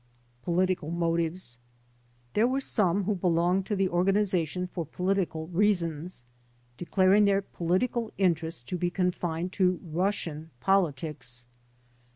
[0.41, 0.89] Political
[2.33, 6.23] There were some who belonged to the organization for political reasons,
[6.75, 11.45] declaring their political interest to be confined to Russian politics.